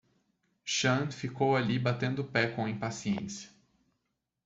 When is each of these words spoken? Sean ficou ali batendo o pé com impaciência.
Sean 0.65 1.11
ficou 1.11 1.55
ali 1.55 1.77
batendo 1.77 2.23
o 2.23 2.25
pé 2.27 2.47
com 2.47 2.67
impaciência. 2.67 3.51